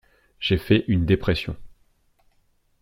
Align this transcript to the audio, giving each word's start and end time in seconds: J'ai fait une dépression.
J'ai 0.39 0.57
fait 0.57 0.83
une 0.87 1.05
dépression. 1.05 1.55